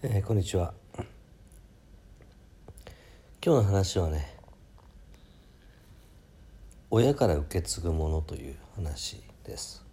[0.00, 0.74] えー、こんにちは。
[0.94, 1.02] 今
[3.42, 4.32] 日の話はね
[6.88, 9.84] 親から受け継ぐものという話です。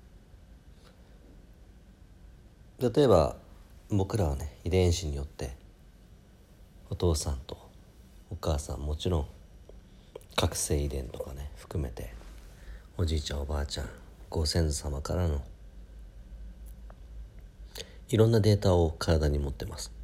[2.80, 3.36] 例えば
[3.90, 5.58] 僕らはね遺伝子によって
[6.92, 7.58] お父さんと
[8.30, 9.28] お母さんもちろん
[10.36, 12.14] 覚醒遺伝とかね含めて
[12.96, 13.90] おじいちゃんおばあちゃん
[14.30, 15.42] ご先祖様からの
[18.10, 19.95] いろんなデータを体に持ってます。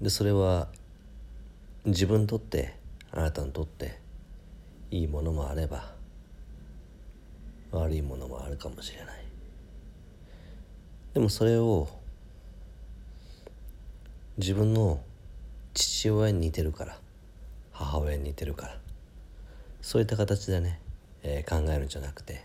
[0.00, 0.68] でそれは
[1.84, 2.74] 自分にとって
[3.12, 3.98] あなたにとって
[4.90, 5.92] いいものもあれば
[7.72, 9.24] 悪いものもあるかもしれない。
[11.14, 11.88] でもそれを
[14.36, 15.00] 自分の
[15.74, 16.98] 父親に似てるから
[17.72, 18.78] 母親に似てるから
[19.80, 20.80] そういった形でね、
[21.22, 22.44] えー、考えるんじゃなくて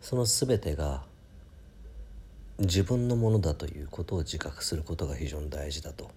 [0.00, 1.02] その全てが
[2.60, 6.10] 自分のものだということを自覚することが非常に大事だと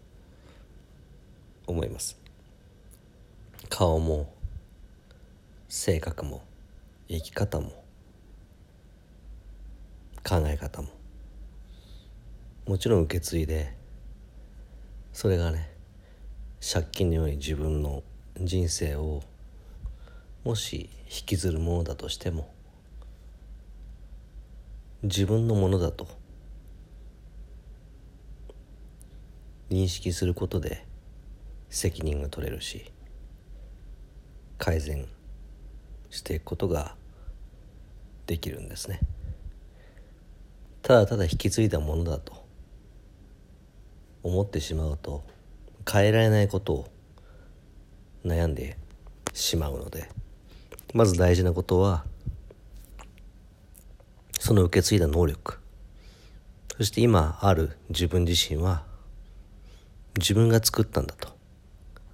[1.68, 2.18] 思います。
[3.70, 4.34] 顔も
[5.70, 6.44] 性格も
[7.08, 7.70] 生き方も
[10.28, 10.90] 考え方も
[12.68, 13.74] もちろん受け継いで
[15.14, 15.72] それがね
[16.62, 18.04] 借金のように自分の
[18.38, 19.24] 人生を
[20.44, 22.54] もし引きずるものだとしても
[25.04, 26.23] 自分のものだと
[29.74, 30.86] 認識することで
[31.70, 32.92] 責任が取れるし
[34.60, 35.08] 改善
[36.12, 36.96] していくことが
[38.28, 39.00] できるんですね。
[40.84, 42.46] ただただ引き継いだものだと
[44.22, 45.24] 思ってしまうと
[45.92, 46.88] 変えられないことを
[48.24, 48.78] 悩んで
[49.34, 50.08] しまうので
[50.94, 52.06] まず大事なことは
[54.40, 55.58] その受け継いだ能力。
[56.78, 58.93] そして今ある自分自身は
[60.18, 61.34] 自分が作ったんだと。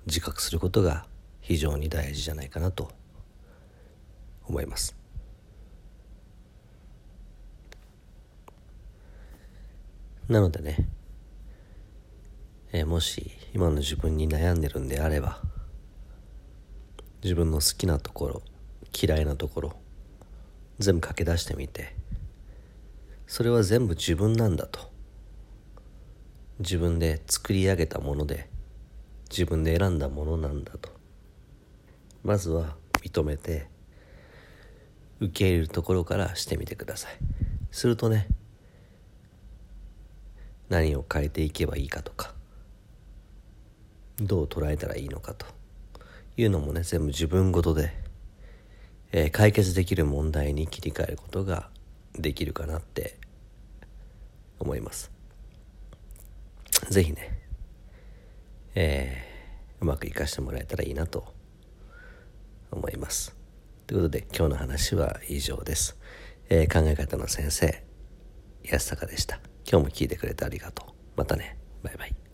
[0.05, 1.05] 自覚することが
[1.41, 2.91] 非常に大事じゃないかなと
[4.47, 4.95] 思います。
[10.27, 10.87] なのでね、
[12.71, 15.41] えー、もし今の自分に悩んでるんであれば
[17.23, 18.41] 自分の好きなところ
[18.93, 19.73] 嫌いなところ
[20.77, 21.95] 全部書き出してみて
[23.25, 24.88] それは全部自分なんだと
[26.59, 28.49] 自分で作り上げたもので
[29.29, 30.89] 自分で選んだものなんだと。
[32.23, 33.67] まずは認めて
[35.21, 37.13] 受け入れるところからしてみてください。
[37.71, 38.27] するとね
[40.67, 42.33] 何を変えていけばいいかとか
[44.17, 45.45] どう捉えたらいいのかと。
[46.41, 47.93] いうのもね全部自分ごとで、
[49.11, 51.69] えー、解決できる問題に切り替えることが
[52.13, 53.17] できるかなって
[54.57, 55.18] 思います。
[56.87, 57.39] ぜひね、
[58.75, 61.33] えー、うまくいかしてもらえたらいいなと
[62.71, 63.35] 思います。
[63.87, 65.97] ということで今日の話は以上です。
[66.49, 67.83] えー、考え方の先生、
[68.63, 69.39] 安坂でした。
[69.69, 70.93] 今日も聞いてくれてありがとう。
[71.15, 71.57] またね。
[71.83, 72.28] バイバイ。